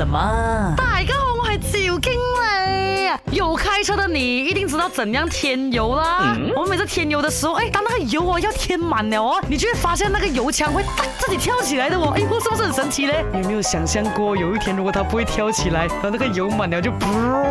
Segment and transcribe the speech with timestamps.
[0.00, 3.36] 什么大家好我是赵经理。
[3.36, 6.34] 有开车的你一定知道怎样添油啦。
[6.56, 10.82] 我们每次添油的时候哎当那个油哦要添满了哦你就会发现那个油枪会
[11.18, 12.14] 自己跳起来的哦。
[12.16, 13.12] 哎我是不是很神奇呢？
[13.34, 16.90] 你有没有想象过有一天如果它不会跳起来然后那个油满了就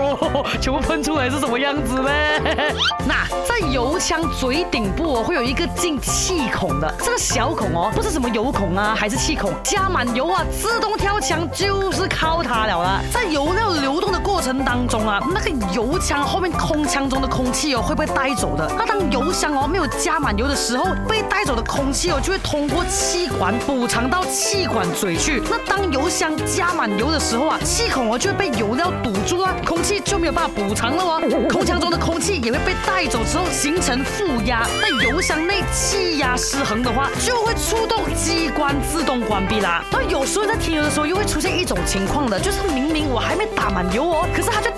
[0.59, 2.09] 全部喷出来是什么样子呢？
[3.07, 3.27] 那
[3.71, 13.01] 油枪嘴顶部哦会有一个进气孔的，这个小孔哦不是什么油孔啊，还是气孔，加满油啊自动跳枪就是靠它了啦。
[13.13, 14.18] 在油料流动的
[14.49, 18.67] 程当中啊，那个油枪后面空腔中的空气哦会被带走的。
[18.75, 25.39] 那当油箱哦没有加满油的时候，被带走的空气哦就会通过气管补偿到气管嘴去。
[25.51, 31.21] 那当油箱加满油的时候啊，气孔哦就会被油料堵住了，空气就没有办法补偿了哦。
[31.51, 34.65] 空腔中的空气也会被带走之后形成负压。
[34.81, 39.83] 那油箱内气压失衡的话，就会触动机关自动关闭啦。
[39.91, 44.69] 那有时候在停油的时候又会出现一种情况的，就是明明我还没打满油哦，可是它就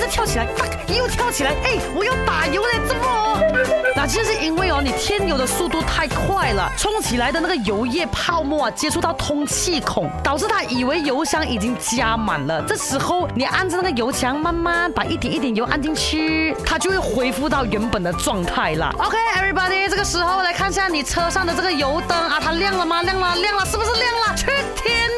[0.00, 3.38] 直跳起来，哒又跳起来，哎，我要打油嘞，怎么？
[3.94, 12.62] 那其实是因为哦，你添油的速度太快了，冲起来的那个油液泡沫啊，接触到通气孔，导致它以为油箱已经加满了。
[12.66, 18.90] 这时候你按着那个油枪，慢慢把一点一点油按进去，它就会恢复到原本的状态了。
[18.98, 23.02] OK，everybody，这个时候来看一下你车上的这个油灯啊，它亮了吗？
[23.02, 24.34] 亮了，亮了，是不是亮了？
[24.36, 25.09] 去添油啊！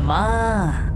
[0.00, 0.89] 什么